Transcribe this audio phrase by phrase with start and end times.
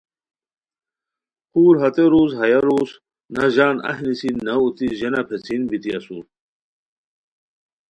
[1.49, 2.89] خور ہتے روز ہیہ روز
[3.35, 6.23] نہ ژان اہی نیسی نہ اوتی ژینہ پیڅھین بیتی اسور